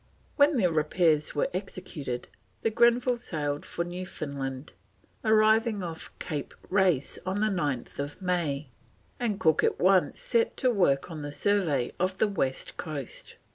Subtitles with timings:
[0.35, 2.27] When the repairs were executed
[2.63, 4.73] the Grenville sailed for Newfoundland,
[5.23, 8.69] arriving off Cape Race on 9th May,
[9.19, 13.35] and Cook at once set to work on the survey of the west coast.